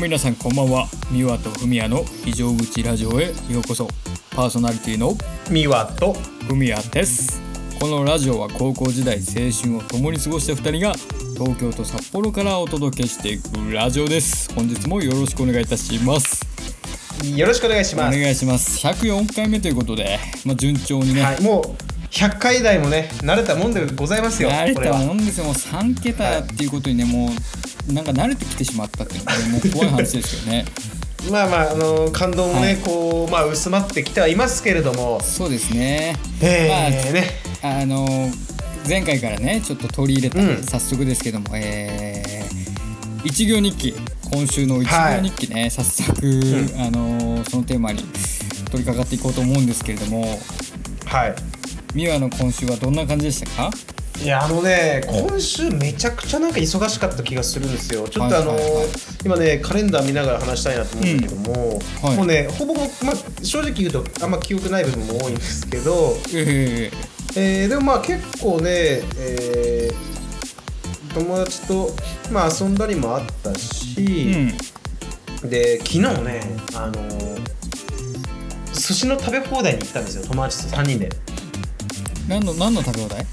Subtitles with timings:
[0.00, 0.86] 皆さんこんばんは。
[1.10, 3.26] 三輪とふみやの非常口ラジオへ。
[3.26, 3.88] ようこそ。
[4.30, 5.14] パーソナリティの
[5.50, 6.12] ミワと
[6.46, 7.42] ふみやです。
[7.80, 10.94] このラジオは高校時代青春を共に過ごした2人が
[11.34, 14.54] 東京と札幌からお届けしていくラジオです。
[14.54, 16.46] 本日もよろしくお願いいたします。
[17.34, 18.18] よろしくお願いしおます。
[18.20, 18.86] 願いします。
[18.86, 25.44] 104回目ということで、まあ、順調にね、はい、もう100回台もね慣れたもんでございますよ慣れたもんですよ。
[25.44, 27.30] もう3桁っていうことにね、もう
[27.92, 30.64] なんか慣れてきてしまったっていうのがねもう怖い話ですよね。
[31.30, 32.76] まあまああの感動もね、はい。
[32.76, 35.20] こうまあ薄まってきてはいますけれども。
[35.22, 36.16] そうですね。
[36.40, 37.24] えー、ね。
[37.62, 38.30] あの
[38.88, 40.64] 前回からねちょっと取り入れた、うん。
[40.64, 42.48] 早速ですけども、えー
[43.24, 43.94] 一行日記。
[44.30, 47.98] 今週の一行日記ね、早速、あのそのテーマに
[48.70, 50.38] 取り掛かっていこうと思うんですけれども。
[51.04, 51.34] はい。
[51.94, 53.70] 美和の今週はどんな感じでしたか？
[54.22, 58.08] いやあのね今週めちゃくちゃなんか忙しかった気がするんですよ。
[58.08, 58.86] ちょっとあの、はいはいはい。
[59.24, 62.16] 今ねカレンダー見ながら話したいなと思うんだけども、うんはい。
[62.16, 66.90] もうねほぼ、まあ、正直言うとあんま記憶ない部分も多いんですけど、え
[67.36, 67.64] え。
[67.66, 68.70] ーでもまあ結構ね、
[69.18, 70.18] えー
[71.14, 71.90] 友達と、
[72.30, 74.50] まあ、遊んだりもあったえし、
[75.42, 75.48] うん。
[75.50, 76.42] で昨日ね
[76.74, 77.38] あのー
[78.74, 81.08] 寿司の食べ放題に行ったんですよ友達と3人で。
[82.28, 83.26] 何の何の食べ放題？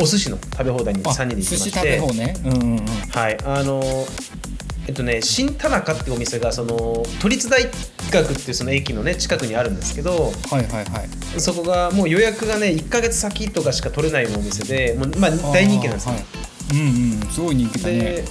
[0.00, 2.86] お寿司の食べ放題にあ3人で行きま寿司食べして放ねうんうんうん。
[2.86, 4.50] はいあのー
[4.88, 7.62] えっとね新田中ってお店がその都立大
[8.10, 10.32] 学っていうその駅のね近くにあるんですけど。
[10.50, 11.40] はいはいはい。
[11.40, 16.24] そこがもう予約がね1ヶ月先とかしか取れないお店でもう、まあ、大人気なんですよ、はい。
[16.72, 17.98] うんうんすごい人気だね。
[17.98, 18.24] で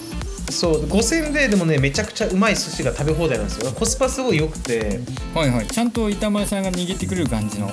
[0.51, 3.71] そう5000円ででもねめちゃくちゃうまい寿司が食べ放題なんですよ。
[3.71, 4.99] コスパすごい良くて。
[5.33, 5.67] はいはい。
[5.67, 7.71] ちゃんと板前さんが握ってくれる感じの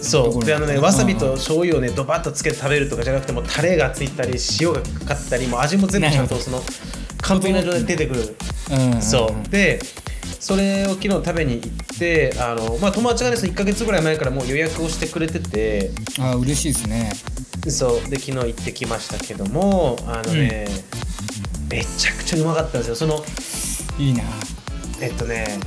[0.00, 0.44] そう。
[0.44, 6.62] であのねうんわさびと醤油をねドバッとつけて食べるとかじゃなくてもうタレがついたり塩がかかったりもう味も全部ちゃんとその
[7.22, 8.36] 完璧な状態で出てくる。
[8.70, 8.92] うん。
[8.94, 9.48] うんそう。
[9.50, 9.80] で
[10.40, 15.90] それを昨日食べに行ってあの、まあ、友達がねその1か月ぐらい前からもう予約をしてくれてて。
[16.18, 17.12] あー嬉しいですね。
[17.68, 18.10] そう。
[18.10, 20.68] で昨日行ってきましたけどもあのね、
[21.70, 22.94] めちゃくちゃうまかったんですよ。
[22.96, 23.24] その
[23.98, 24.22] いいな。
[25.00, 25.58] えっとね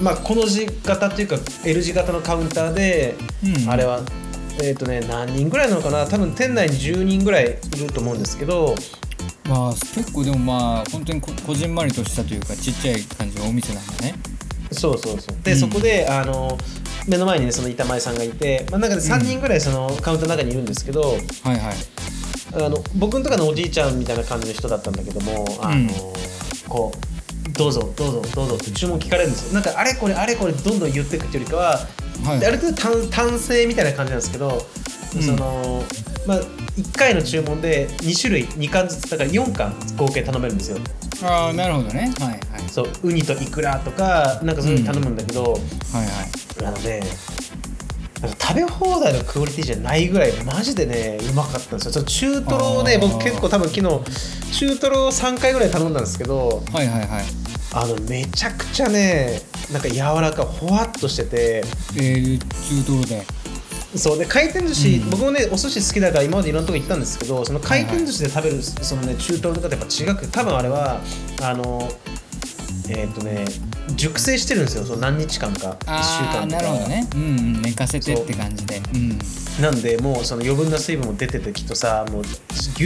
[0.00, 3.70] まあこの字型っていうか L 字型のカウンターで、うん。
[3.70, 4.00] あれは
[4.62, 6.06] えっとね何人ぐらいなのかな？
[6.06, 7.46] 多分店内に10人ぐらいい
[7.78, 8.74] ると思うんですけど
[9.48, 14.14] まあ結構でもまあ本当にここじんまりとしたというかちっちゃい感じのお店なんだね。
[14.72, 15.36] そうそうそう。
[15.42, 15.58] で、うん。
[15.58, 16.56] そこであの
[17.08, 21.18] 目の前にねその板前さんがいて、まあ、中で3人ぐらいそのカウンターの中にいるんですけど、はい
[21.58, 21.74] はい。
[22.52, 25.88] あの僕のとかのおじいちゃんみたいな感じの人だったんだけどもあの、うん。
[26.68, 27.19] こう
[27.56, 29.54] どうぞどうぞどうぞって注文聞かれるんですよ。
[29.54, 31.80] なんかあれこれあれこれどんどん言っていくっていうよりかは、
[32.24, 32.40] はい。
[32.40, 34.66] である程度単単性みたいな感じなんですけど、
[35.16, 35.22] うん。
[35.22, 35.82] その
[36.26, 36.38] まあ
[36.76, 40.78] 1回の注文で2種類2貫ずつだから4貫合計頼めるんですよ。
[41.22, 42.12] ああなるほどね。
[42.18, 42.40] はいはい。
[42.70, 46.66] そうウニとイクラとかなんかそういうの頼むんだけど、はいはい。
[46.66, 47.02] あのね
[48.20, 51.92] なんか食べ放題のクオリティじゃないぐらいマジでねうまかったんですよ。
[51.92, 53.86] ちょっと中トロをね僕結構多分昨日
[54.52, 57.24] 中トロを3回ぐらい頼んだんですけどはいはいはい。
[57.72, 59.40] あのめちゃくちゃね
[59.72, 61.62] なんか柔らかほわっとしてて。
[61.96, 63.24] えー、中トロで。
[63.96, 65.10] そうで回転寿司、うん。
[65.10, 71.00] 僕もねお寿司好きだから今までいろんなとこ行ったんですけどその回転寿司で食べるそのね中トロとかとやっぱ違くて多分あれは
[71.42, 71.88] あの
[72.88, 73.44] えーっ、とね
[73.96, 75.76] 熟成してるんですよその何日間か。
[75.80, 76.46] 1週間とか。
[76.46, 77.08] なるほどね。
[77.14, 78.80] うんうん寝かせてって感じで。
[78.94, 79.18] うん
[79.60, 82.28] なんでもうその余分な水分も出ててきっとさもうギ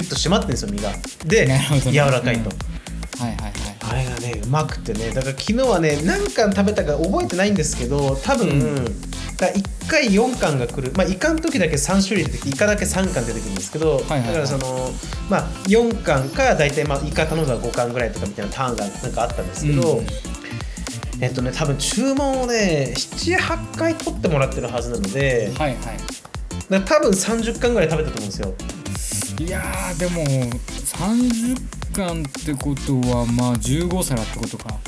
[0.01, 0.93] ュッと締まってんですよ身が。
[1.25, 1.61] で、ね。
[1.85, 2.51] 柔らかいと、
[3.19, 3.53] はいはいはい。
[3.81, 5.11] あれがねうまくてね。
[5.11, 8.85] だから昨日はね何貫食べたか覚えてないんですけど多分、うん。
[9.37, 10.93] だ1回4貫が来る。
[10.97, 14.27] まあイカの時だけ3種類出てきてイカだけ3貫出てくるんですけど、はいはいはい。
[14.27, 14.91] だからその
[15.29, 20.07] まあ4貫か大体まあイカ頼んだら5貫ぐらいとかみたいなターンがなんかあったんですけど、うん。
[21.21, 25.93] えっとね多分注文をね78回取ってもらってるはずなので、はいは
[26.71, 28.55] だ多分30貫ぐらい食べたと思うんですよ。
[29.41, 31.57] いいやーでも30
[31.93, 34.79] 貫ってことはまあ15皿ってことか。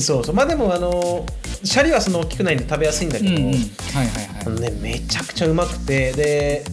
[0.00, 0.34] そうそう。
[0.34, 1.26] まあでもあの
[1.62, 3.44] シャリはその大きくないんで食べやすいんだけど、うんうん。
[3.44, 6.64] はいはいはあのねめちゃくちゃうまくてで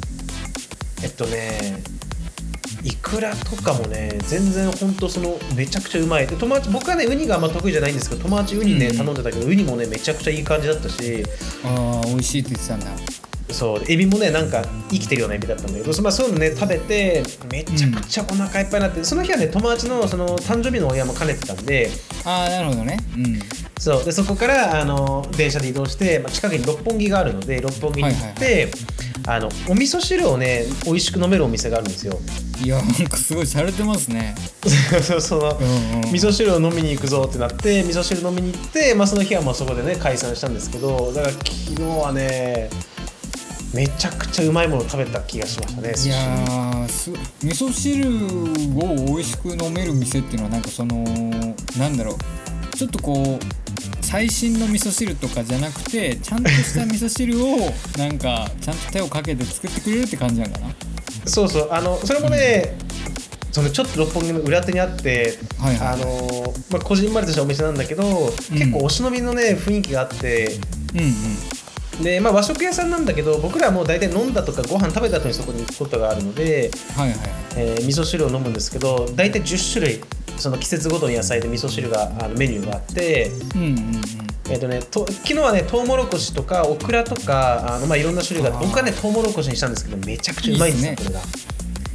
[1.03, 1.83] えっとね
[2.83, 6.27] イクラとかもね全然ほんとそのめちゃくちゃうまい。
[6.27, 11.23] で友達僕はねウニがあんま得意じゃないんですけど友達ウニね、うん頼んでたけどウニもねめちゃくちゃいい感じだったし。
[11.65, 12.87] ああ美味しいって言ってたんだ
[13.53, 21.89] そうエビもねなんか生きてるようなエビだったんだけど、そまあ、そういうのね食べてめちゃくちゃお腹いっぱいになって、その日はね友達のその誕生日の親も兼ねてたんで
[22.25, 22.97] ああなるほどね。
[23.17, 23.39] うん。
[23.79, 24.05] そう。
[24.05, 28.71] でそこからあの電車で移動して、まあ、近くに六本木があるので六本木に行って、
[29.27, 32.19] あのお味噌汁をね美味しく飲めるお店があるんですよ。
[32.63, 34.35] いやなんかすごい洒落てますね。
[35.01, 36.09] そうその、うんうん。
[36.11, 42.69] 味噌汁を飲みに行くぞってなって味噌汁飲みに行って、まあ、その日はまあそこでね解散したんですけどだから昨日はね
[43.73, 48.07] めちゃくちゃうまいもの食べた気がしましたねいやーす味噌汁
[48.77, 51.03] を美味しく飲める店っていうのはなんかその
[51.77, 52.15] なんだろう。
[52.75, 60.73] ちょっとこう最新の味噌汁とかじゃなくてちゃんとした味噌汁をなんかちゃんと手をかけて作ってくれるって感じなのかな。
[61.25, 61.69] そうそう。
[61.71, 62.75] あのそれもね、
[63.51, 65.87] そのちょっと六本木の裏手にあって、はいはい。
[65.89, 68.03] あのまあ、こじんまりとしたお店なんだけど、
[68.51, 70.57] 結構お忍びのね雰囲気があって
[70.93, 71.11] うんうん
[72.01, 77.17] で、まあ、和食屋さんなんだけど僕らはもう大体飲んだとかご飯食べた後にそこに行くことがあるので、はいはい。
[77.19, 80.01] はいえー味噌汁を飲むんですけど大体10種類
[80.37, 84.01] その季節ごとの野菜で味噌汁があのメニューがあって、うんうんうん。
[84.49, 91.21] えーとね、と昨日はねトウモロコシとかオクラとかあの、まあ、いろんな種類があって僕はねトウモロコシにしたんですけどめちゃくちゃうまいんですよいいっすこれが。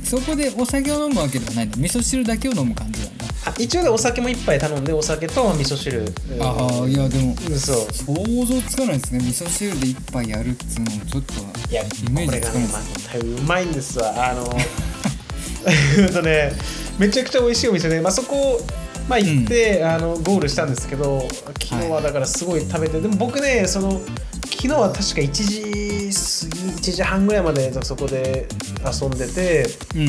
[0.04, 3.10] そこでお酒を飲むわけではないの味噌汁だけを飲む感じだ。
[3.10, 3.16] あ
[3.58, 6.00] 一応ねお酒も一杯頼んでお酒と味噌汁。
[6.00, 9.19] うんああいやでもそう想像つかないですね。
[9.19, 11.34] 味噌汁で一杯やるっつうのもちょっと
[11.70, 12.78] いやイメーこれがねジつかないま
[13.12, 14.31] たうまいんですわ。
[14.31, 16.52] あのうんとね
[16.98, 18.60] めちゃくちゃ美味しいお店で、まあ、そこ
[19.08, 21.28] まあ行って、あのゴールしたんですけど
[21.62, 24.00] 昨日はだからすごい食べて、でも僕ねその
[24.46, 28.48] 昨日は確か1時過ぎ1時半ぐらいまでそこで
[28.84, 30.02] 遊んでてうん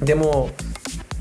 [0.00, 0.04] うん。
[0.04, 0.50] でも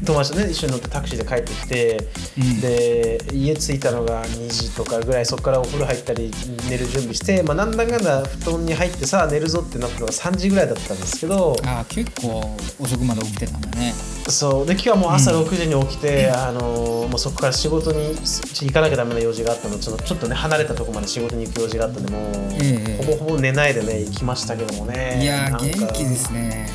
[0.05, 2.07] 友達とね一緒に乗ってタクシーで帰ってきて、
[2.37, 2.61] うん。
[2.61, 6.31] で家着いたのが2時とかぐらいそこからお風呂入ったり
[6.69, 13.93] 寝る準備して、まあ、なんだかんだ布団に入ってさ寝るぞってなったのが3時ぐらいだったんですけどああ結構遅くまで起きてたんだね。
[14.29, 14.65] そう。
[14.65, 15.43] で今日はもう朝うん。
[15.43, 19.77] 6時に起きて、あのーもうそこから仕事に行かなきゃダメな用事があったの。
[19.77, 22.21] でちょっとちょっとね離れたところまで仕事に行く用事があったんでもう、
[22.61, 23.03] ええ。
[23.03, 25.19] ほぼほぼ寝ないでね行きましたけどもね。
[25.21, 25.59] いや元
[25.93, 26.67] 気ですね。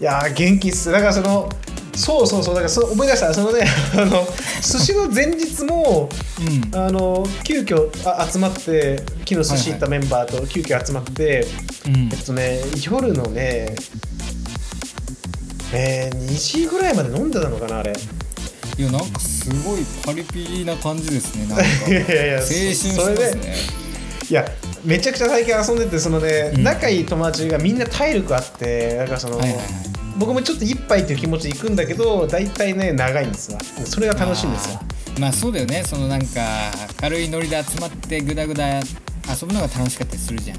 [0.00, 0.90] いやー元気っす。
[0.90, 1.48] だからその
[1.96, 3.32] そうそうそうだからそ思い出した。
[3.32, 3.66] そのね
[3.96, 4.26] あの
[4.62, 6.08] 寿司の前日も
[6.72, 6.78] うん。
[6.78, 11.46] あの急遽あ集まって昨日寿司行ったメンバーと急遽集まって、
[11.86, 12.10] うん。
[12.12, 13.74] えっとね夜のね
[15.72, 17.92] えー、2時ぐらいまで飲んでたのかなあれ。
[18.78, 21.64] いやなんかすごいパリピリな感じですねなんか。
[21.88, 23.54] いやいやいや青春しますね。
[24.28, 24.44] いや
[24.84, 26.62] めちゃくちゃ最近遊んでてそのね、うん。
[26.62, 34.80] 仲いい友達がみんな体力あってだからその、はいはいはい僕もちょっと一杯っていう気持ちで行くんだけど大体ね長いんですわそれが楽しいんですよ。
[35.20, 35.82] まあそうだよね。
[35.84, 36.70] そのなんか
[37.00, 38.84] 軽いノリで集まってグダグダ遊
[39.46, 40.58] ぶのが楽しかったりするじゃん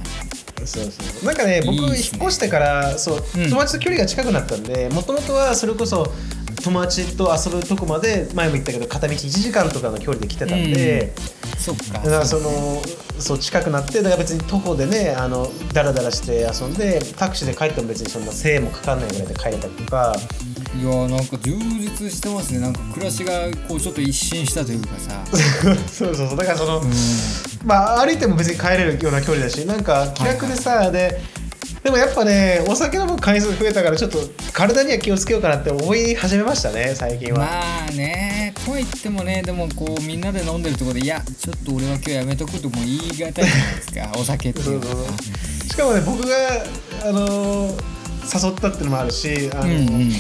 [0.65, 3.50] そうそうなんかね僕引っ越してからそう、うん。
[3.50, 6.12] 友達と距離が近くなったんでもともとはそれこそ
[6.67, 11.13] 友達と遊ぶとこまで前も言ったけど片道1時間とかの距離で来てたんで、
[11.57, 11.99] そっか。
[11.99, 12.81] だからその
[13.19, 20.15] そう近くなってだから別に徒歩でねあのダラダラして遊んでタクシーで帰っても別にそんな1000円もかかんないぐらいで帰れたりとか。
[20.75, 22.59] いやーなんか充実してますね。
[22.59, 23.31] なんか暮らしが
[23.67, 25.25] こうちょっと一新したというかさ。
[25.87, 26.37] そうそうそう。
[26.37, 26.91] だからその、うん。
[27.65, 31.19] まあ歩いても別に帰れるような距離だしなんか気楽でさ、で
[31.88, 34.18] でもやっぱねお酒飲む回数増えたからちょっと
[34.51, 37.39] 体には気をつけようかなって思い始めましたね最近は。
[37.39, 43.44] まあねとは言ってもねでもこうみんなで飲んでるところでいやちょっと俺は今日やめとくとも言い難いじゃないで
[43.84, 45.07] すか お酒っていうのは。
[45.72, 46.36] しかもね僕が、
[47.06, 50.10] あのー誘ったっていうのもあるし、あのうんうん。
[50.10, 50.15] だ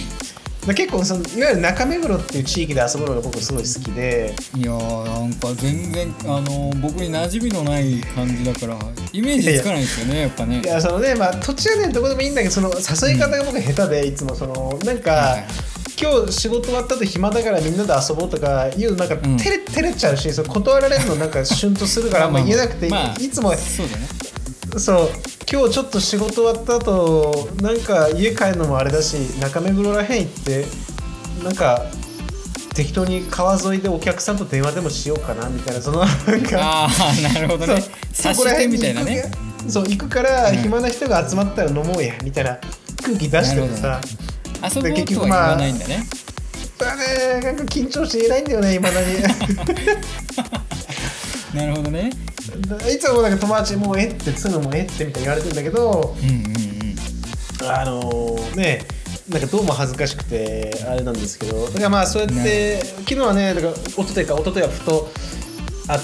[0.73, 4.35] 結構そのいわゆる中目黒っていう地域で遊ぶのが僕すごい好きで。
[4.55, 8.77] いやーなんか全然あの僕に馴染みのない感じだから
[9.13, 10.61] イメージつかないですよねやっぱね。
[10.61, 15.47] いやそのねまあ土地はねどこでもいいんだけどその誘い方が僕下手で、いつもそのなんか、はい
[15.99, 19.35] 今日仕事終わった後暇だからみんなで遊ぼうとか言うのなんかん。
[19.37, 24.07] 照れ,、照れちゃうしそれ断られるのなんかシュンとするから あんま言えなくて、まあいつもそうだね
[24.77, 25.09] そう
[25.51, 30.65] 今日ちょっと仕事終わった後なんか家帰るのもあれだし中目黒らへん行って
[31.43, 31.81] なんか
[32.75, 36.09] 適当に川沿いでお客さんと電話でもしようかなみたいなそのなん
[36.43, 37.81] かああなるほどね。
[38.13, 39.23] そう察してみたいなね。
[39.67, 40.57] そう行くから、うん。
[40.57, 42.59] 暇な人が集まったら飲もうやみたいな
[43.03, 43.99] 空気出しててさ。
[44.63, 46.03] 遊ぼうとは言わないんだね。
[46.77, 49.07] それはねなんか緊張して言えないんだよねいまだに。
[51.55, 52.11] なるほどね
[52.93, 58.81] いつもなんか友達もうえってつうのもえってみたいに言われてんだけどうんうんうんあのね
[59.29, 65.09] なんかどうも恥ずかしくてあれなんですけどだからまあそうやって昨日はねだから一昨日か一昨日はふと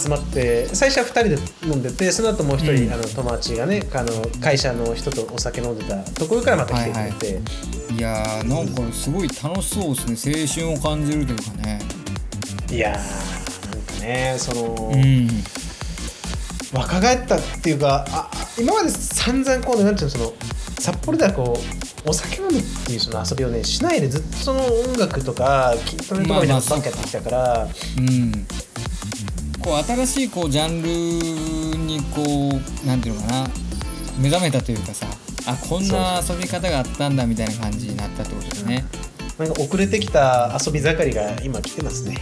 [0.01, 2.93] 集まって最初は2人で飲んでてその後もう一人、うん。
[2.93, 10.63] あの友達がねあの会社の人とお酒飲んでたところからまた来てくれて、いやーなんかすごい楽しそうですね。
[10.63, 11.79] 青春を感じるというかね。
[12.71, 15.27] いやーなんかねその、うん
[16.73, 20.33] 若返ったっていうかあ今まで散々こうねなんていうのその
[20.79, 21.57] 札幌ではこ
[22.05, 28.47] うお酒飲むっていうその遊びをねしないでずっとその音楽とか筋トレとかみたいなのばっかやってきたから、うん。
[29.63, 30.89] こう新しいこうジャンル
[31.77, 33.47] にこうなんていうのかな
[34.19, 35.07] 目覚めたというかさ
[35.47, 38.83] あこんな遊び方があったんだみたいな感じになったってことですね。
[39.39, 42.17] なんか遅れてきた遊び盛りが今来てますね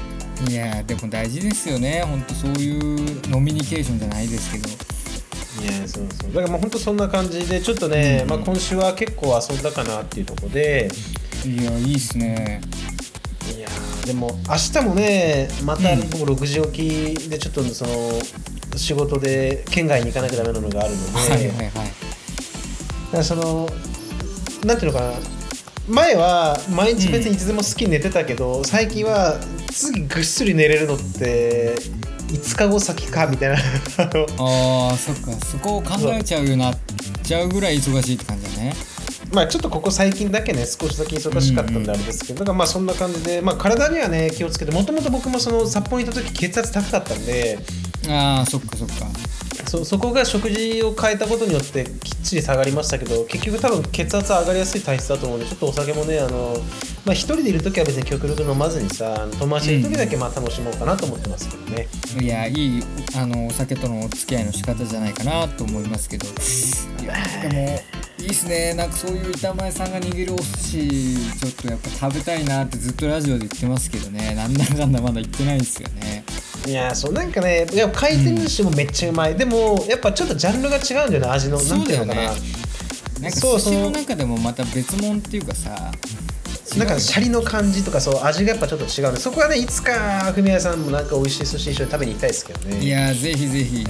[0.50, 2.04] いやーでも大事ですよね。
[2.04, 4.68] ほんとそういうノミニケーションじゃないですけど。
[4.70, 6.34] いやそうそう。
[6.34, 8.30] だからもう本当そんな感じでちょっとね、うん。
[8.30, 10.90] まあ、今週は結構遊んだかなっていうところで。
[11.46, 12.62] いやいいっすね。
[13.56, 17.92] いやーでも明日もねまたうん僕6時起きでちょっとその
[18.78, 21.66] 仕事で県外に行かなきゃダメなのがあるので、はいはいはい。
[21.66, 21.88] だか
[23.18, 23.68] らその
[24.66, 25.14] なんていうのかな。
[25.88, 29.40] 前は毎日別にいつでも好きに寝てたけど、最近は
[29.72, 31.76] 次ぐっすり寝れるのって
[32.28, 33.56] 5日後先かみたいな。
[33.56, 35.32] あそっか。
[35.46, 36.80] そこを考えちゃうよなっ
[37.24, 38.74] ちゃうぐらい忙しいって感じだね。
[39.34, 47.58] まあちょっとここ最近だけね少しだけ忙しかったんであれですけど、だからまあそんな感じで、まあ、体にはね気をつけてもともと僕もその札幌にいた時血圧高かったんで
[48.10, 49.08] ああそっかそっか。
[49.68, 56.58] そそこが食事を変えたことによってきっちり下がりましたけど結局多分血圧上がりやすい体質だと思うんでちょっとお酒もねあの、
[57.06, 61.88] まあ、一人でいる時は別に極力飲まずにさ友達でいる時だけまあ楽しもうかなと思ってますけどね、
[62.20, 62.84] いやいい
[63.16, 66.28] あのお酒とのお付き合いの仕方じゃないかなと思いますけど。
[66.28, 67.82] いやでも
[68.20, 68.76] いいっすね。
[68.76, 74.36] なんかそういう板前さんが握るお寿司ちょっとやっぱ食べたいなってずっとラジオで言ってますけどね。
[74.36, 76.24] なんだかんだまだ言ってないんですよね。
[76.68, 81.60] いやそうなんかねいや回転寿司もめっちゃうまい、でもやっぱちょっとジャンルが違うんだよね味の。
[81.60, 82.32] なんていうのかな。
[83.22, 85.92] なんかそうそう寿司の中でもまた別物っていうかさ
[86.78, 89.58] なんかシャリの感じとかそう味がやっぱちょっと違うそこはね。
[89.58, 92.80] いつかフミヤさんもなんか美味しい寿司一緒に食べに行きたいですけどね。
[92.80, 93.86] いやぜひぜひ。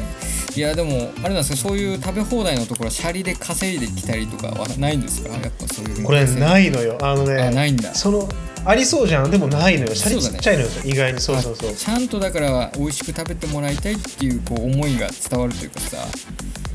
[0.56, 5.30] いやでもあれなんですかそういう食べ放題のところシャリで稼いできたりとかはないんですか？
[5.30, 6.04] やっぱそういう。
[6.04, 6.98] これないのよ。
[7.02, 7.94] あのねあないんだ。
[7.94, 8.28] その
[8.66, 9.32] ありそうじゃん。
[9.32, 9.96] でもないのよ。
[9.96, 11.22] シャリちっちゃいのよ、意外に。
[11.22, 11.74] そうそうそう。
[11.74, 15.98] ちゃんとだから美味しく食べてもらいたいっていうこう思いが伝わるというかさ。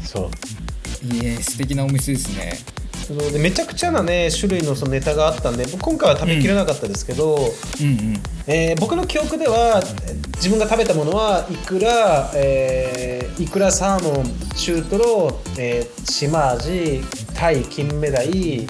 [0.05, 1.15] そう。
[1.15, 2.59] いえ素敵なお店ですね
[3.07, 7.39] そうでめちゃくちゃなね種類のそのネタがあったんで僕今回は食べきれなかったですけど、う
[7.85, 7.87] ん。
[7.87, 8.15] うん
[8.49, 17.01] えー僕の記憶ではえー自分が食べたものはいくら、えーいくらサーモン中トロ、えー、島味
[17.35, 18.67] タイ金目鯛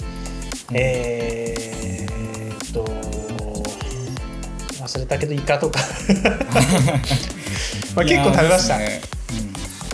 [0.73, 2.83] えーっと
[4.83, 5.79] 忘れたけどイカとか。
[7.95, 8.77] まあ結構食べました。
[8.77, 9.01] ね。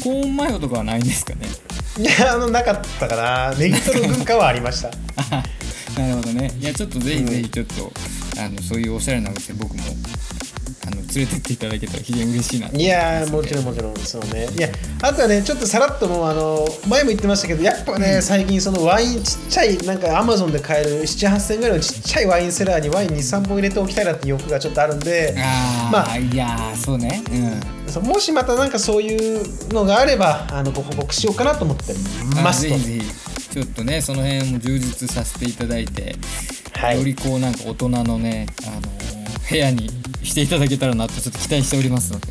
[0.09, 1.47] ーンマヨとかはないんですかね
[2.00, 3.53] いやあのなかったかな。
[3.55, 4.89] ネギトロ文化はありました。
[6.00, 6.51] なるほどね。
[6.59, 7.93] いやちょっとぜひぜひちょっと、
[8.39, 9.83] あのそういうおしゃれなお店僕も
[11.15, 14.48] 連れてっていただけたら非常に嬉しいなといやーもちろんもちろんそうね。
[14.58, 14.70] いや
[15.01, 27.24] あとはねちょっとさらっともうあの前も言ってましたけどやっぱね、最近そのワインちっちゃいなんかアマゾンで買える78000円ぐらいのちっちゃいワインセラーにワイン23本入れておきたいなって欲がちょっとあるんであー、まあいやーそうね。
[27.32, 28.03] うん。
[28.08, 31.93] もしまたなんかそういうのがあればあのご報告しようかなと思って
[32.38, 32.70] あますと。
[32.70, 36.15] ぜひぜひちょっとねその辺も充実させていただいて、
[36.74, 36.98] はい。
[36.98, 39.13] よりこうなんか大人のね、あのー
[39.50, 39.89] 部屋に
[40.24, 42.27] していただけたらなとちょっと期待しておりますので。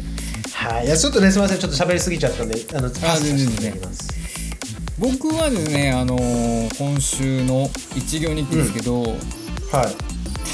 [0.54, 0.86] はい。
[0.86, 1.58] いやちょっとねすみません。
[1.58, 4.08] ちょっと喋りすぎちゃったんであのパスさせていただきます。
[4.98, 9.14] 僕はですね、あのー今週の一行日記ですけど、はい。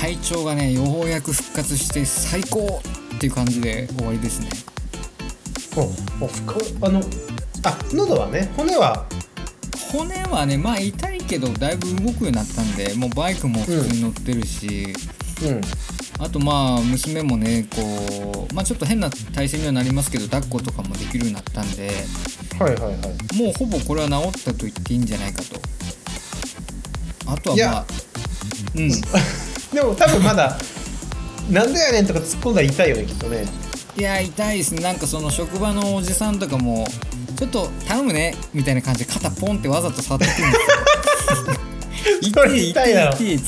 [0.00, 2.80] 体調がねようやく復活して最高
[3.16, 4.48] っていう感じで終わりですね。
[5.76, 6.54] おおふか
[6.86, 7.00] あの
[7.64, 9.06] あ喉はね骨は？
[9.92, 14.94] 骨はねまあ痛いけどだいぶ動くようになったんでもうバイクも普通に乗ってるし、
[15.42, 15.60] うん
[16.20, 21.90] あとまあ娘もねこうまあちょっと変な体勢にはなりますけど抱っことかもできるようになったんで
[22.58, 22.94] はいはいはい。
[23.36, 25.60] もうほぼこれは治ったと言っていいんじゃないかと。
[27.26, 27.86] あとはいまやあ
[28.74, 28.90] うん。
[29.72, 30.58] でも多分まだ
[31.50, 33.44] なんでやねんとか突っ込んだら痛いよねきっとね。
[33.96, 34.82] いや痛いですね。
[34.82, 36.88] なんかその職場のおじさんとかも
[37.36, 41.68] ちょっと頼むねみたいな感じで肩ポンってわざと触ってくるんですよ。
[42.20, 43.38] 痛い痛 い痛い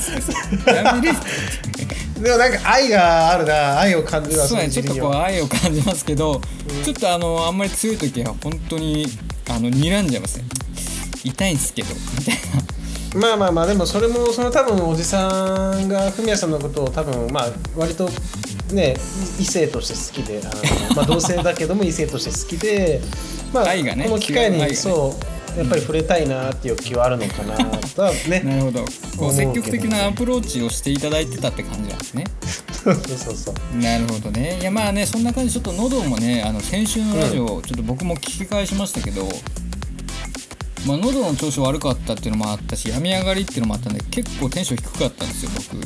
[2.21, 3.79] でもなんか愛があるな。
[3.79, 6.39] 愛を感じるわそうねちょっとこうう愛を感じますけど、
[6.83, 9.05] ちょっとあのあんまり強い時は本当に
[9.49, 10.45] あの睨んじゃいますね。
[11.23, 12.81] 痛いんですけどみたいな。
[13.13, 18.07] まあまあまあでもそれもその多分おじさんがフミヤさんのことを多分まあ割と
[18.71, 18.95] ね
[19.37, 20.49] 異性として好きであ
[20.89, 23.01] の、まあ、同性だけども異性として好きで
[23.53, 24.73] まあ愛がねこの機会に、ね。
[24.75, 28.41] そうやっぱり触れたいなっていう気はあるのかなとはね。
[28.45, 28.83] なるほど。
[28.83, 28.87] こ
[29.25, 32.23] 思う積極的なアプローチをしていただいてたって感じなんですね
[32.71, 32.95] そう。
[32.95, 34.59] そうそうなるほどね。
[34.61, 39.27] いやまあねそんな感じちょっと喉もねあの先週のラジオ、ちょっと僕も聞き返しましたけど
[40.87, 45.85] まあ、喉の調子悪かったっていうのもあったし病み上がりっていうのもあったんで結構テンション低かったんですよ僕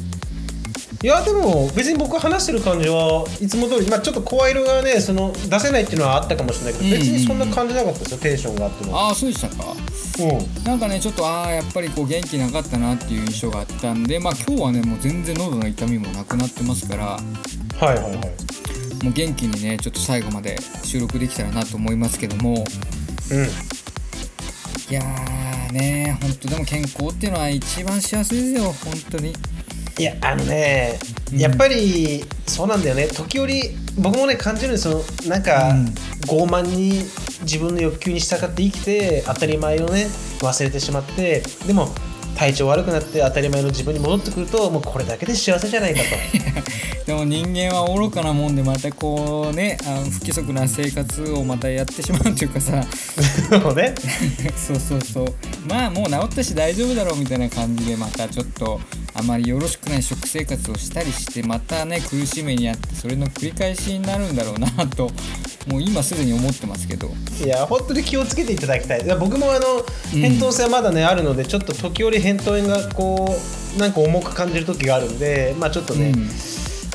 [1.01, 8.65] いやでも別に僕話してる感じはいつも通りまあちょっと声色がねその出せないっていうのはあったかもしれないけど、別にそんな感じなかったですよテンションが。
[8.65, 9.73] あってもああそうでしたか？
[10.19, 10.63] うん。
[10.63, 17.19] なんかねちょっとああやっぱりこう元気なかったなっていう印象があったんでまあ今日はねもう全然喉の痛みもなくなってますからは
[17.81, 18.15] いはいはい。
[19.03, 22.63] もう元気にねちょっと最後まで収録できたらなと思いますけども。
[23.31, 23.47] うん。
[24.87, 29.33] いやーね本当でも健康っていうのは一番幸せですよ本当に
[29.97, 30.99] いやあのね、
[31.31, 31.39] うん。
[31.39, 33.07] やっぱりそうなんだよね。
[33.07, 35.01] 時折僕もね感じるんですよ。
[35.27, 35.85] なんか、うん。
[36.25, 37.03] 傲慢に
[37.41, 40.07] 自分の欲求に従って生きて当たり前をね
[40.39, 41.89] 忘れてしまってでも
[42.35, 46.05] 体調悪くなって当たり前の自分に戻ってくるともうこれだけで幸せじゃないかと。
[47.05, 52.83] でも人間は愚かなもんでまたこうねあの不規則な生活をまたやってしまうというかさ。
[53.49, 53.93] そうね。
[54.57, 55.35] そうそうそう。
[55.67, 58.81] まあもう治ったし大丈夫だろうみたいな感じでまたちょっと
[59.17, 65.09] あまりよろしくない食生活をしたりしてまたね苦しめにあってそれの繰り返しになるんだろうなと
[65.67, 67.09] もう今すでに思ってますけど。
[67.43, 69.03] いや本当に気をつけていただきたい。
[69.19, 70.21] 僕もあのうん。
[70.21, 73.35] 扁桃腺はまだね、あるのでちょっと時折扁桃炎がこ
[73.75, 76.29] うなんか重く感じる時があるんでまあちょっとね、うん。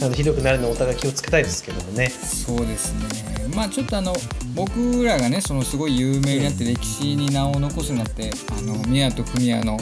[0.05, 2.11] あのひどくなるのをお互い気をつけたいですけどもね。
[2.11, 3.49] そうですね。
[3.55, 4.15] まあちょっとあの
[4.55, 9.79] 僕らがねそのすごい有名になって歴史に名を残すようになってあの宮と文也の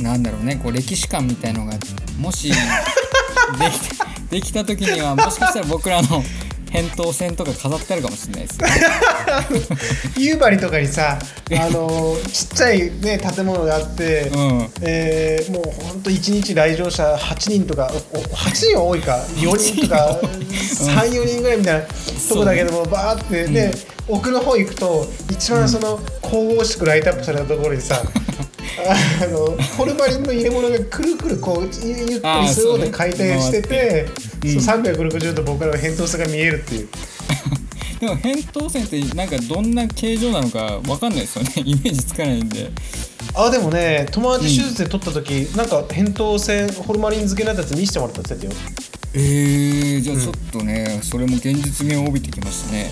[0.00, 1.74] なんだろうねこう歴史観みたいのが
[2.18, 2.50] もし
[3.58, 6.24] できたできた時にはもしかしたら僕らの
[6.72, 8.60] 扁桃腺とか飾ってあるかもしれないです。
[8.60, 8.68] ね
[10.16, 11.18] 夕張とかにさ
[11.50, 14.70] あのちっちゃい、ね、建物があって、うん。
[14.80, 21.82] えーもうほんと1日来場者8人とかおお8人は多いか4人とか34人ぐらいみたいな
[22.28, 23.72] とこだけどもバーってね、
[24.08, 28.00] 奥の方行くと一番その神々しくライトアップされたところにさ
[28.78, 34.60] あのホルマリンの入れ物がくるくるこうゆゆっくりスローで回転しててそうね。
[34.60, 36.88] そう360度僕らの扁桃腺が見えるっていう。
[38.00, 41.52] でも扁桃腺ってなんかどんな形状なのかわかんないですよね。
[41.64, 42.70] イメージつかないんで。
[43.34, 52.90] あでもね友達手術で取った時、なんか扁桃腺ホルマリン漬けになったやつ見せてもらったって言ってたよえー、じゃあちょっとね、それも現実味を帯びてきましたね。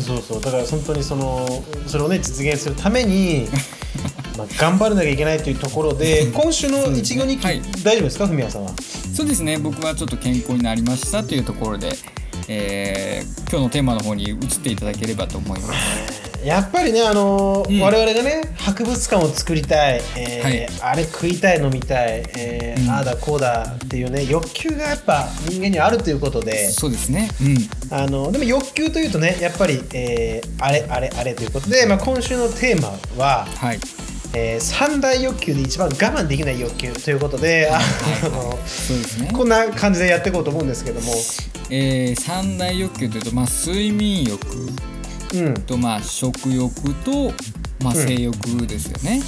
[0.00, 0.40] そうそう。
[0.40, 3.48] だから本当にそのそれをね実現するために
[4.36, 7.60] まあ頑張らなきゃいけないというところで今週の一行日記、はい。
[7.82, 8.70] 大丈夫ですか文也さんは？
[9.14, 9.58] そうですね。
[9.58, 11.92] 僕はちょっと健康になりましたというところで、
[12.48, 16.26] えー今日のテーマの方に移っていただければと思います。
[16.44, 17.80] やっぱりねあのーうん。
[17.80, 22.90] 我々がね博物館を作りたい、えーはあれ食いたい飲みたい、えーうん。
[22.90, 27.30] ああだこうだっていうね欲求がやっぱ人間にはあるということでそうですね。
[27.40, 27.68] うん。
[27.90, 33.78] あのでも欲求というとねやっぱり、えーあれあれあれということで、まあ、今週のテーマは、はい
[34.38, 37.80] えー三大欲求で一番我慢できない欲求ということで、あ
[38.28, 39.30] のそうですね。
[39.32, 41.12] こんな感じでやっていこうと思うんですけども、
[41.70, 44.38] えー三大欲求というと、まあ、睡眠欲
[45.34, 47.32] うん、と、まあ、食欲と、
[47.82, 48.06] まあ、うん。
[48.06, 49.22] 性欲ですよね、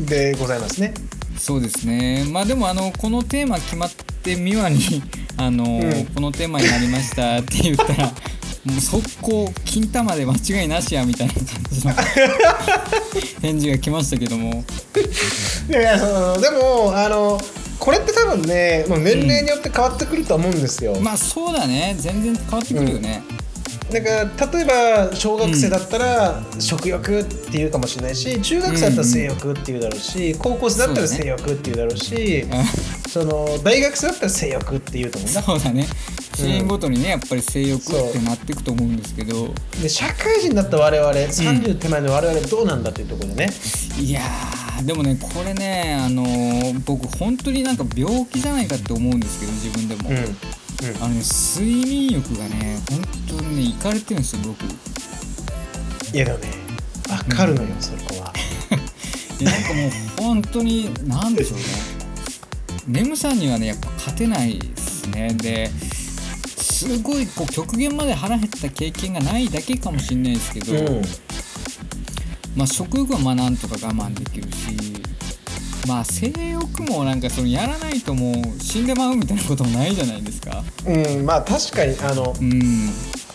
[0.00, 0.94] でございますね。
[1.36, 2.24] そうですね。
[2.30, 4.78] まあでもあのこのテーマ決まって美和に
[5.36, 6.06] あの、うん。
[6.14, 8.12] このテーマになりましたって言ったら
[8.64, 11.92] もう速攻金玉で間違いなしやみたいな感じの
[13.42, 14.64] 返事が来ましたけども。
[15.68, 15.96] いや
[16.38, 17.40] でもあの
[17.78, 20.98] これって多分ね年齢によって変わってくると思うんですよ。
[21.00, 21.94] まあそうだね。
[21.98, 23.22] 全然変わってくるよね、
[23.92, 24.64] だから例え
[25.10, 32.44] ば小学生だったら食欲っていうかもしれないし中学生だったら性欲っていうだろうし高校生だったら性欲っていうだろうし
[33.08, 35.42] その大学生だったら性欲っていうと思うんだ。
[35.42, 35.86] そうだね。
[36.34, 39.54] シーンごとにねやっぱり性欲ってなっていくと思うんですけど。
[39.80, 43.52] で社会人だった我々30手前の我々どうなんだっていうところでね、
[44.00, 50.36] いやーでもねこれねあのー僕本当になんか病気じゃないかって思うんですけど自分でも、うんうん
[51.00, 51.22] あのね
[51.56, 54.64] 睡眠欲がね本当にねいかれてるんですよ僕。
[56.14, 56.48] いやでもね
[57.08, 58.32] 分かるのよ、そこは。
[59.38, 61.64] でなんかもう本当に何でしょうね。
[62.86, 65.34] 眠さにはねやっぱ勝てないですね。
[65.34, 65.70] で
[66.56, 71.02] すごいこう極限まで腹減った経験がないだけかもしれないですけど、うん。
[72.56, 74.93] まあ食欲はまあなんとか我慢できるし
[75.86, 80.62] まあ性欲もなんかそのやらないともう死んでまうみたいなこともないじゃないですか。
[80.86, 82.90] うん、まあ確かにあの、うん。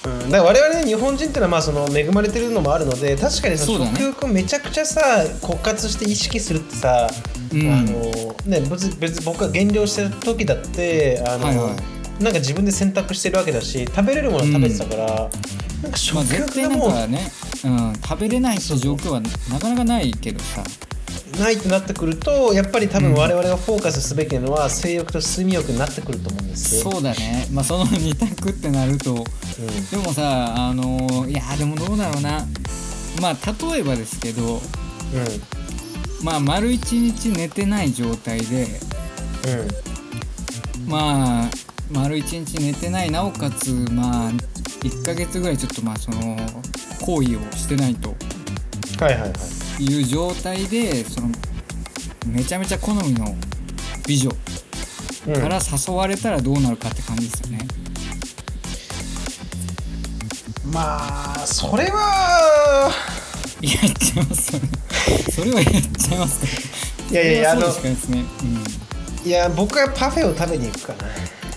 [0.05, 5.01] うん、だから我々ね日本人ってのはまあその恵まれてるのもあるので確かにその食欲をめちゃくちゃさ
[5.41, 7.09] 枯渇して意識するってさ、
[7.51, 7.69] うん。
[7.69, 7.91] あの
[8.45, 11.75] ね別に別に僕が減量してる時だってあの、はいは
[12.19, 15.29] なんか自分で選択してるわけだし食べれるものは食べてたから、
[15.81, 17.31] なんか食欲がもう、かね
[17.63, 20.63] うん、食べれない状況はなかなかないけどさ
[21.39, 26.91] ないとなってくるとやっぱり多分我々がフォーカスすべきなのは性欲と睡眠欲になってくると思うんですよ。
[26.91, 27.47] そうだね。
[27.51, 29.13] まあその二択ってなると。
[29.13, 29.25] うん。
[29.89, 32.45] でもさあのいやでもどうだろうな。
[33.21, 33.37] まあ
[33.71, 34.61] 例えばですけど
[36.21, 38.67] まあ丸一日寝てない状態で
[39.45, 39.59] うん。
[39.59, 39.67] うん
[40.87, 41.49] まあ
[41.91, 44.31] 丸一日寝てないなおかつまあ
[44.81, 46.37] 1ヶ月ぐらいちょっとまあその
[47.01, 48.15] 行為をしてないと。
[48.99, 49.68] はいはいはい。
[49.79, 51.29] いう状態でその
[52.27, 53.35] めちゃめちゃ好みの
[54.07, 54.29] 美女
[55.27, 57.67] うんから誘われたらどうなるかって感じですよね。
[60.71, 62.91] まあそれは
[63.61, 64.69] やっちゃいますよね。
[65.31, 66.47] それはやっちゃいますか。
[67.11, 68.23] いやいやいやあのそれはそうですかですね。
[69.25, 70.93] いや僕はパフェを食べに行くか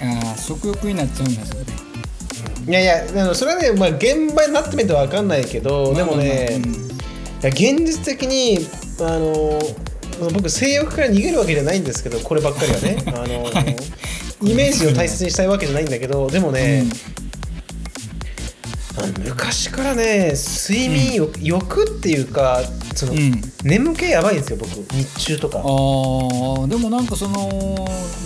[0.01, 0.09] な。
[0.09, 0.19] うん。
[0.29, 1.73] ああ食欲になっちゃうんだそれで。
[2.69, 6.92] いやいやそれはね、まあ、現場になってみて分かんないけど、でもね、まあまあまあいや
[7.49, 8.59] 現実的に
[9.01, 9.61] あの
[10.33, 13.03] 僕性欲から逃げるわけじゃないんですけどこればっかりはね。
[13.09, 13.77] あの、はい。
[14.45, 16.55] イメージを大切にしたいわけじゃないんだけどでもうん。
[16.55, 16.85] ね、
[18.97, 22.61] あの昔からね睡眠欲,、欲っていうか
[22.95, 23.41] その、うん。
[23.65, 24.69] 眠気やばいんですよ僕。
[24.93, 25.59] 日中とか。
[25.59, 27.49] あーでもなんかその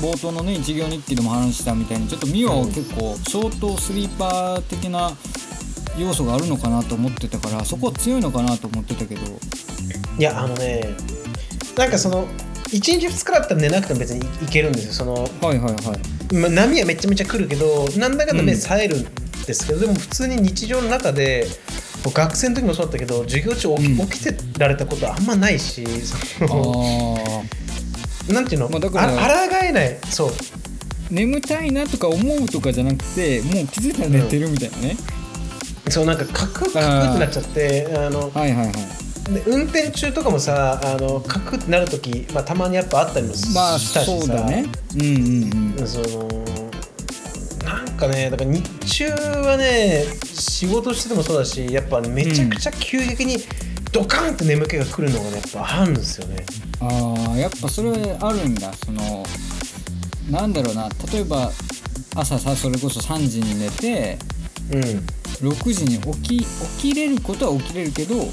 [0.03, 5.17] 冒頭のね一行日記でも話したみたいにちょっとミオは結構ショートスリーパー的な
[5.99, 9.21] 要素があるのかなと思ってたからそこは強いのかなと思ってたけど。
[10.19, 10.95] いやあのね
[11.77, 12.27] なんかその
[12.69, 14.93] 1日2日だったら寝なくても別にいいけるんですよ。
[14.93, 15.95] そのはいはいは
[16.33, 16.35] い。
[16.35, 18.59] まあ、波はめちゃめちゃ来るけどなんだかんだ目うん。
[18.59, 19.05] 冴えるん
[19.47, 21.47] ですけど、でも普通に日常の中で
[22.05, 24.09] 学生の時もそうだったけど授業中起き,、うん。
[24.09, 25.85] 起きてられたことはあんまないし
[28.29, 29.99] なんていうの、まあだからあ抗えない。
[30.11, 30.33] そう。
[31.11, 34.97] 眠たいなとか思うとかじゃなくてもう気づいたら寝てるみたいなね、
[35.89, 36.79] そうなんかカクカクって
[37.19, 38.75] なっちゃってあのはいはいはい。
[39.33, 44.67] で運転中とかもさあのカクってなる時、まあ、たまにやっぱあったりもしまあしたしさ、そうだね。
[44.95, 45.87] うんうんうん。
[45.87, 46.29] その
[47.65, 53.39] なんかねだから日中はね仕事しててもそうだしやっぱめちゃくちゃ急激に
[53.91, 56.45] ドカンって眠気が来るのがねやっぱあるんですよね。
[56.81, 58.73] ああやっぱそれはあるんだ。
[58.75, 59.25] その
[60.31, 60.89] なんだろうな。
[61.13, 61.51] 例えば
[62.15, 64.19] 朝さそれこそ3時に寝て
[64.73, 65.07] うん
[65.41, 66.47] 6時に起き起
[66.79, 68.31] きれることは起きれるけどうん。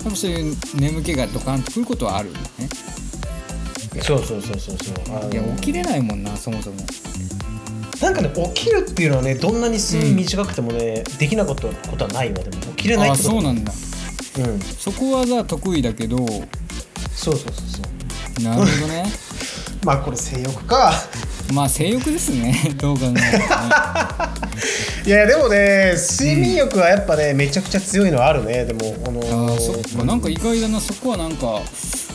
[0.00, 2.68] 多分そういう眠気がドカンとくることはあるんだね
[4.02, 5.32] そうそうそうそうそう。
[5.32, 6.76] いや起きれないもんなそもそも。
[8.02, 12.38] なんかね起きるっていうのはねどんなに睡眠短くてもね、できなかったことはないわ。
[12.40, 13.34] でも起きれないああってこと。
[13.36, 13.72] そうなんだ。
[14.40, 14.60] うん。
[14.60, 16.18] そこはじゃあ得意だけど。
[16.18, 17.82] そうそうそうそ
[18.40, 18.42] う。
[18.42, 19.04] なるほどね。
[19.84, 20.92] まあこれ性欲か
[21.52, 22.54] まあ性欲ですね。
[22.80, 23.14] どう考えても。
[23.14, 23.20] ね
[25.06, 28.64] いやでもね睡眠欲はやっぱね、めちゃくちゃ強いのはあるね。
[28.64, 30.04] でもあのーああそっか。
[30.04, 31.60] なんか意外だなそこはなんか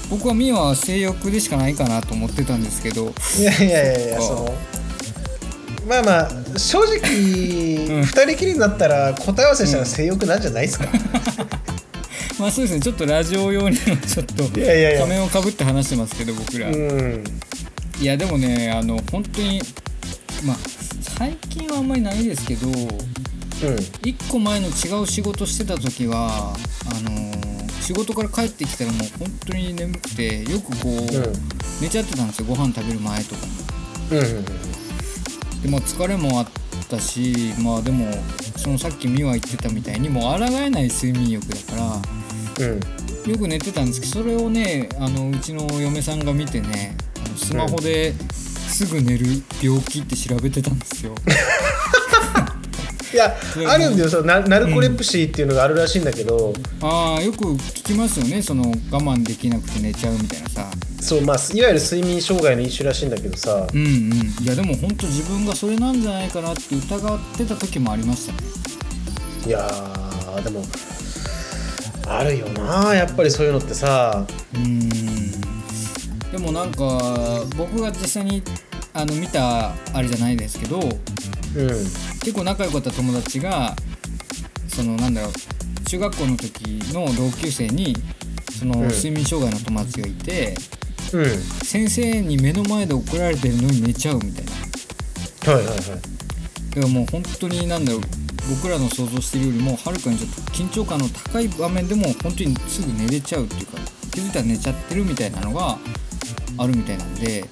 [0.10, 3.13] 僕はミワは性欲でしかないかなと思ってたんですけど。
[3.38, 4.56] いやいやいやいやその
[5.88, 8.04] まあまあ正直、うん。
[8.04, 10.88] 二人きりになったら答え合わせしたら性欲なんじゃないですか、
[12.39, 12.80] まあそうですね。
[12.80, 14.65] ちょっとラジオ用にもちょっと仮
[15.10, 17.24] 面をかぶって話してますけど僕ら、うん
[18.02, 19.62] いやでもねあの本当に
[20.46, 20.58] まあ
[21.18, 22.76] 最近はあんまりないですけどうん。
[24.04, 27.50] 一個前の違う仕事してた時はあのー
[27.82, 31.34] 仕事から帰ってきたらもう本当に眠くてよくこう、うん。
[31.82, 33.54] 寝ちゃってたんですよご飯食べる前とかも。
[34.12, 34.46] うんうん
[35.64, 36.48] でまあ疲れもあっ
[36.88, 38.06] たしまあでも
[38.58, 42.02] そのさっき美和言ってたみたいにもう抗えない睡眠欲だか
[42.58, 43.32] らうん。
[43.32, 49.26] よく寝てたんですけどそれをねあのうちの嫁さんが見てねあのスマホですぐ寝る
[49.62, 51.13] 病気って調べてたんですよ。
[53.12, 53.36] いや
[53.68, 54.10] あるんだよ。
[54.10, 58.44] そのナナルコレプシーっていうのがあるらしいんだけど、ああよく聞きますよね。
[58.44, 60.70] その我慢できなくて寝ちゃうみたいなさ。
[61.02, 63.68] そうまあいわゆる睡眠障害の一種らしいんだけどさ。
[63.74, 64.44] うんうん。
[64.44, 68.38] いやでも本当自分がそれなんじゃないかなって疑ってた時もありましたね。
[69.48, 70.63] いやーでも
[72.08, 74.28] あるよなやっぱりそういうのってさ。
[74.54, 75.09] うーん
[76.32, 78.44] でもなんか僕が実際に
[78.94, 80.89] あの見たあれじゃないですけどうん
[82.22, 83.76] 結構仲良かった友達が
[84.68, 85.32] そのなんだろう
[85.86, 86.62] 中学校の時
[86.94, 87.96] の同級生に
[88.60, 90.60] そのうん睡眠障害の友達がいて、うん
[91.65, 95.54] 先生に目の前で怒られてるのに寝ちゃうみたいな。
[95.54, 95.86] はいはいはい。
[95.86, 96.00] だか
[96.82, 98.02] らもう本当になんだろう
[98.50, 103.78] 僕らの想像してるよりもはるかにちょっと緊張感の高い場面でも本当にすぐ寝れちゃうっていうか
[104.12, 105.80] 気づいたら寝ちゃってるみたいなのが
[106.60, 107.45] あるみたいなんで。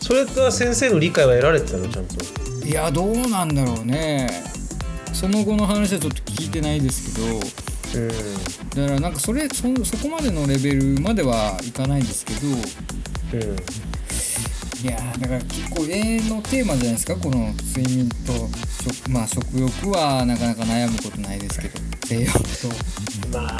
[0.00, 1.86] それとは先生の理解は得られてたの？
[1.88, 2.24] ちゃんと。
[2.66, 4.30] いやどうなんだろうね。
[5.12, 7.26] その後の話はちょっと聞いてないですけど。
[7.36, 7.40] うん
[8.70, 12.46] だからなんかそれそそこまでのレベルまではいかないんですけど。
[12.46, 12.50] う
[13.52, 13.56] ん。
[14.82, 17.16] いやーだから結構永遠のテーマじゃないですか？
[17.16, 18.48] この睡眠と
[18.82, 21.78] 食まあ食欲はなかなか悩むことないですけど。
[22.06, 22.40] 性欲と
[23.30, 23.58] まあね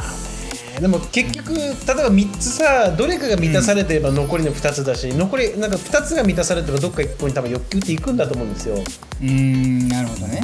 [0.81, 10.43] でも結局例えば3つさどれかが満たされてれば残りの2つだし、残りなんか2つが満たされてればどっか1個に多分欲求っていくんだと思うんですよ、うーんなるほどね。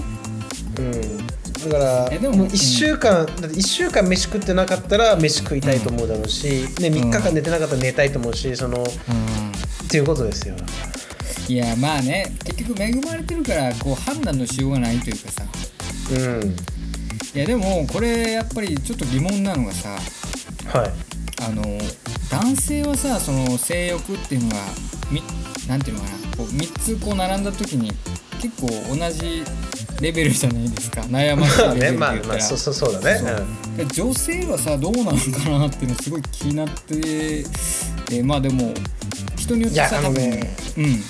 [0.79, 6.49] うん、だからえでももう1週間、だって1週間飯食ってなかったら飯食いたいと思うだろうし、
[6.81, 8.85] ね、3日間寝てなかったら寝たいと思うしそのうん。
[8.85, 10.57] っていうことですよ。
[11.49, 15.45] いやまあね結局恵まれてるからこう判断のしようがないというかさ。
[16.11, 16.57] うん。
[17.35, 19.97] いやでもこれやっぱりちょっと疑問なのがさ
[20.73, 20.91] はい。
[21.43, 21.63] あの
[22.31, 24.57] 男性はさその性欲っていうのが
[25.11, 25.23] み
[25.69, 27.93] なんていうのかなこう3つこう並んだ時に
[28.41, 29.43] 結構同じ
[30.01, 31.03] レベルじゃないですか。
[31.03, 33.19] 悩ましいレベルねで言まあったら、まあそうそうそうだね。
[33.19, 33.77] そう。
[33.77, 37.45] で女性はさどうなのかなっていうのすごい気になって
[38.13, 38.75] えまあでも
[39.37, 41.03] 人によってさ多分ねうん。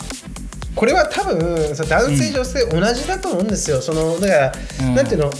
[0.74, 3.80] これは多分男性、女性同じだと思うんですよ。
[3.80, 4.52] そのだから、
[4.88, 4.94] うん。
[4.94, 5.32] なんていうの、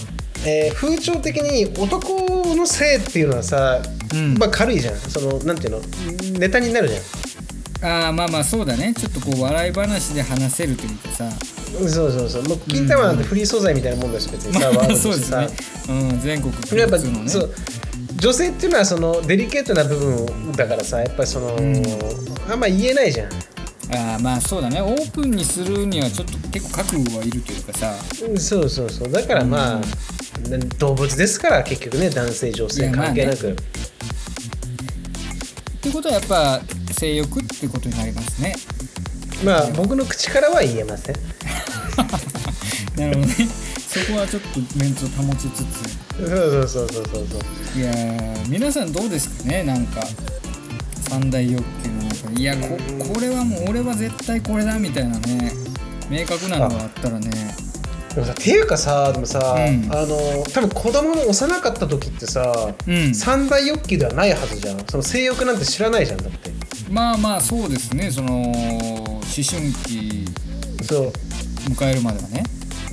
[0.47, 3.81] えー風潮的に男の性っていうのはさ、
[4.13, 4.37] うん。
[4.37, 4.95] まあ軽いじゃん。
[4.95, 5.81] そのなんていうの？
[6.39, 7.01] ネタになるじゃん。
[7.79, 8.93] あーまあまあそうだね。
[8.97, 11.29] ちょっとこう笑い話で話せるというかさ。
[11.31, 12.43] そうそうそう。
[12.43, 14.53] もう金玉なんてフリー素材みたいなもんだし別に。
[14.59, 17.29] さ、ワードとしてそうですね、うん、全国共やっぱ通のね。
[17.29, 17.53] そう。
[18.15, 21.83] 女性っていうのはそのデリケートな部分だからさやっぱりその、ん。
[22.49, 23.29] あんま言えないじゃん。
[23.89, 24.81] あーまあそうだね。
[24.81, 27.93] オープンにするにはちょっと結構覚悟はいるというかさ。
[28.27, 29.11] うんそうそうそう。
[29.11, 29.85] だからまあ、ね
[30.79, 33.55] 動物ですから結局ね男性女性関係なく、っ
[35.81, 36.61] ていうことはやっぱ
[36.93, 38.55] 性欲ってことになりますね。
[39.43, 41.15] まあ僕の口からは言えません。
[42.97, 43.35] なるほどね。
[43.87, 45.97] そこはちょっとメンツを保ちつつ。
[46.17, 46.27] そう
[46.67, 47.79] そうそうそうそう。
[47.79, 49.63] いやー皆さんどうですかね？
[49.63, 50.01] なんか
[51.09, 52.41] 三大欲求の中で。
[52.41, 52.77] いやこ
[53.13, 55.51] これはもう俺は絶対これだみたいなね。
[56.09, 57.29] 明確なのがあったらね
[58.17, 59.91] でもさっていうかさでもさ、うん。
[59.91, 63.13] あの多分子供の幼かった時ってさ、うん。
[63.13, 64.79] 三大欲求ではないはずじゃん。
[64.87, 66.49] その性欲なんて知らないじゃんだって。
[66.89, 68.09] まあまあそうですね。
[68.09, 70.25] その思春期
[70.81, 71.11] そう。
[71.69, 72.43] 迎えるまではね。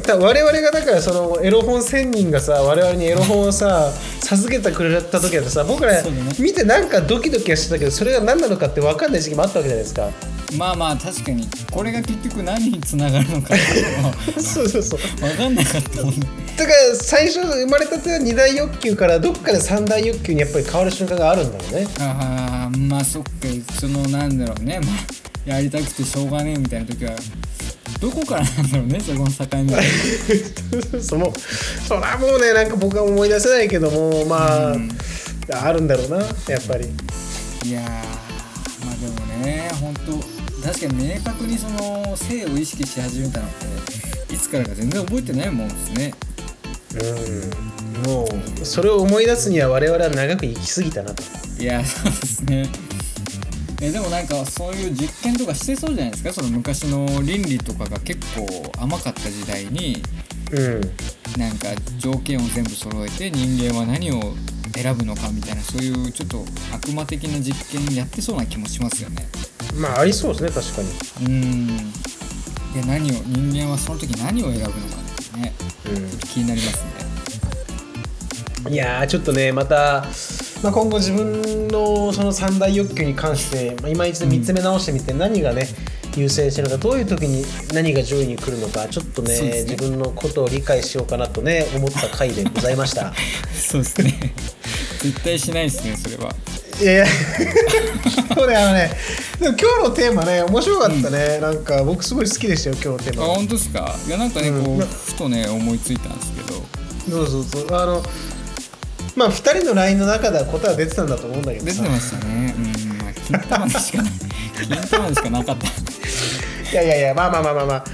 [0.03, 6.33] だから我々がだからそのエロ本1000人がさ我々にエロ本をさ授けてくれた時だとさ僕らそうだね。
[6.39, 10.11] 見てなんかドキドキはしてたけどそれが何なのかって分かんない時期もあったわけじゃないですか
[10.57, 15.01] まあまあ確かにこれが結局何につながるのかっていうのは そうそうそう。
[15.21, 16.27] 分かんなかったもんね。
[16.57, 21.87] だから最初生まれたては二大欲求からどっかで三大欲求にやっぱり変わる瞬間があるんだろうね。
[21.99, 23.31] ああまあそっか
[23.81, 24.81] そのなんだろうね。
[24.81, 27.13] まあやりたくてしょうがねえみたいな時は
[28.01, 29.83] どこからなんだろうねそこの境目は
[31.03, 31.33] その
[31.87, 34.91] そらもうねなんか僕は思い出せないけどもまあ、うん。
[35.53, 36.17] あるんだろうな
[36.49, 36.87] やっぱり。
[37.65, 40.34] いやーまあでもね本当
[40.65, 43.51] 確かに明確にその性を意識し始めたのっ
[44.29, 46.15] ていつからか全然覚えてないもんですね。
[46.95, 51.23] うんもうそれを思い出すには我々は長く生きすぎたなと。
[51.61, 52.69] いやそうですね。
[53.83, 56.33] えでもなんかそういう実験とかしてそうじゃないですか？
[56.33, 60.03] その昔の倫理とかが結構甘かった時代に。
[60.53, 60.81] うん。
[61.39, 64.35] なんか条件を全部揃えて人間は何を
[64.73, 69.27] 選ぶのかみたいなそういうちょっと悪魔的な実験やってそうな気もしますよね
[69.77, 70.89] まあありそうですね確かに。
[70.89, 71.93] うーん。
[72.75, 75.53] で何を人間はその時何を選ぶのかってね。
[75.87, 76.85] う気になります
[78.65, 78.71] ね。
[78.71, 80.07] んいやーちょっとねまた、
[80.63, 85.67] まあ、今後自分のその三大欲求に関して、まあ、今一度見つめ直してみて何がね
[86.17, 89.63] 優先してるのかどういう時に何が上位に来るのかちょっとねね。
[89.63, 93.13] 自分のことを理解しようかなとね思った回でございました。
[93.55, 94.35] そうですね。
[95.01, 96.35] 絶対しないですねそれは
[96.81, 97.07] いやいや。
[98.35, 98.91] そうねあのね
[99.41, 103.95] でも今日のテーマね面白かったね、なんか僕すごい好きでしたよ今日のテーあマ本当ですか？
[104.07, 106.55] いやなんかねこう、うんなふとね思いついたんですけど。
[107.11, 107.77] そうそうそう。
[107.81, 108.03] あの
[109.17, 111.83] まあ2人の LINE の中では答えは出てたんだと思うんだけどさ。
[111.83, 112.55] 出てましたね。
[112.57, 114.03] うんまあ金玉でしか
[114.69, 115.67] 金玉でしかなかった。
[116.73, 117.85] いやいやいやまあまあまあまあまあ。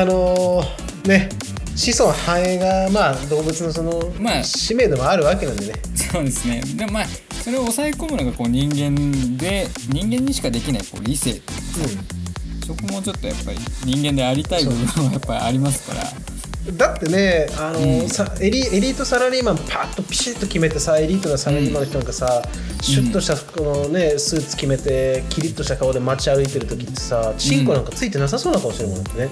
[0.00, 1.28] あのーね
[1.76, 5.72] 子孫繁栄がまあ動物のその、まあ使命でもあるわけなんでね。
[6.12, 6.60] そうですね。
[6.76, 7.06] でもまあ
[7.50, 11.32] それを抑え込むのがこう人間で人間にしかできないこう理性。
[11.32, 12.04] っていうか
[12.64, 16.04] そこもちょっとやっぱり人間でありたい部分はやっぱりありますから。
[16.76, 18.08] だってねあのーうん。
[18.08, 22.40] さエリエリートサラリーマンパッとピシッと決めてさエリートなサラリーマンの人なんかさ、
[22.82, 29.30] シュッとしたこの、ね、スーツ決めてキリッとした顔で街歩いてる時ってさチンコなんかついてなさそうな顔してるもんだってね、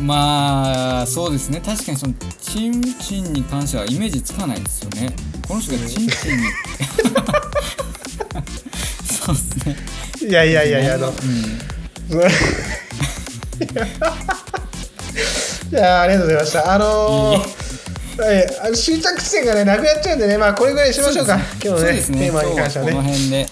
[0.00, 1.62] まあそうですね。
[1.64, 5.14] 確かにそのチンチンに関してはイメージつかないですよね。
[5.46, 6.42] この人がチンチンに
[9.04, 9.76] そうですね。
[10.28, 11.14] いやいやいやいやあの、うん。
[15.72, 16.72] いやありがとうございました。
[16.74, 17.62] あのー
[18.18, 21.38] はい、終着地点がねなくなっちゃうんでねまあこれぐらいにしましょうか。
[21.64, 22.02] 今日のねね。
[22.02, 23.48] テーマに関しては今日はこのね辺で。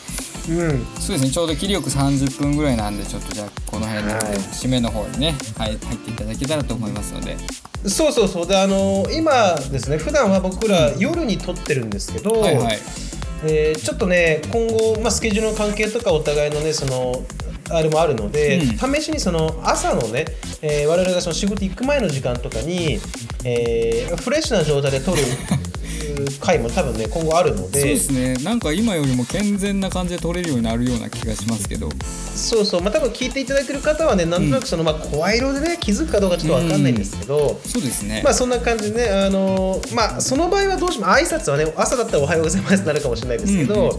[0.49, 0.87] うん。
[1.01, 1.31] そうですね。
[1.31, 4.23] ちょうど切りよく30分ぐらいなんでちょっとじゃあこの辺ではい。
[4.23, 7.37] 締めの方にね、はい、入っていただけたらと思いますので。
[7.87, 8.47] そうそうそう。
[8.47, 12.79] であのー今ですね普段は僕ら夜に撮ってるんですけど、はいはい
[13.44, 17.24] えーちょっとね今後、まあ、スケジュールの関係とかお互いのねその
[17.72, 18.94] あれもあるので、うん。
[18.94, 20.24] 試しにその朝のね、
[20.61, 22.98] えー我々がその仕事行く前の時間とかに、
[23.44, 25.18] えーフレッシュな状態で撮る
[26.40, 28.35] 回も多分ね今後あるのそうでですね。
[28.44, 31.88] なんか今よりも健全な感じで撮れるようになるような気がしますけど。
[32.35, 32.83] そうそう。
[32.83, 43.99] まあ多分聞いていただいてる方はねなんとなくその、まあ、声色でね気づくかどうかちょっと分かんないんですけど、そうですね、まあそんな感じでね、あのーまあその場合はどうしても挨拶はね、朝だったらおはようございますになるかもしれないですけど、うんうん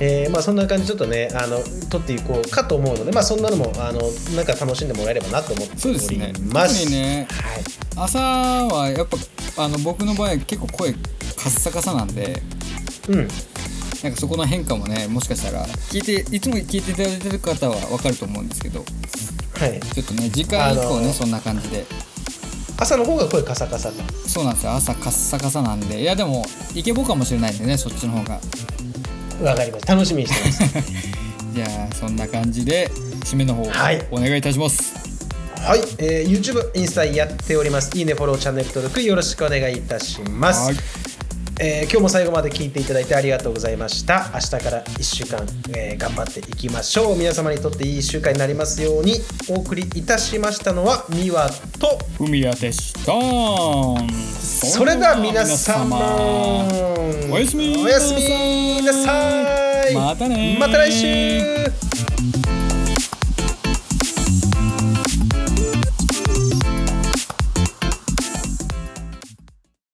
[0.00, 1.58] えーまあそんな感じちょっとね、あの
[1.90, 4.00] 取っていこうかと思うので、まあそんなのもあの
[4.34, 6.32] なんか楽しんでもらえればなと思っておそうですね。
[6.34, 6.80] ります。
[6.80, 7.62] 特にねはい。
[7.96, 9.06] 朝はやっ
[9.54, 10.94] ぱあの僕の場合は結構声
[11.42, 12.42] カッサカサなんで
[13.08, 13.28] うん。
[14.02, 18.80] なんかそこの変化もねもしかしたら聞いていつも聞いていただいてる方は分かると思うんですけど
[19.58, 19.80] はい。
[19.80, 21.84] ちょっとね次回以降ね、あのーそんな感じで
[22.78, 23.96] 朝の方が声カサカサと。
[24.26, 28.40] そうなんですよ朝カッサカサなんでいやでもイケボかもしれないんでねそっちの方が
[29.42, 29.94] わかりました。
[29.94, 30.92] 楽しみにしてます。
[31.52, 32.90] じゃあそんな感じで
[33.24, 34.94] 締めの方はいお願いいたします
[35.56, 37.96] はい、えー、YouTube、インスタやっております。
[37.98, 40.68] いいね、フォロー、チャンネル登録よろしくお願いいたします。
[40.68, 40.76] はい
[41.62, 44.30] えー今日も最後まで聞いていただいてありがとうございました。
[44.32, 45.46] 明日から1週間、
[45.76, 47.16] えー頑張っていきましょう。
[47.18, 49.16] 皆様にとっていい1週間になりますように
[49.50, 53.12] お送りいたしましたのはミワと海谷でした。
[53.12, 55.98] それでは皆様
[57.30, 57.76] おやすみ。
[57.76, 59.94] おやすみなさい。
[59.94, 61.42] またねまた来週